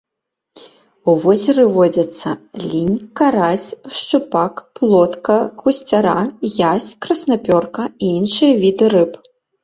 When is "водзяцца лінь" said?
1.73-2.95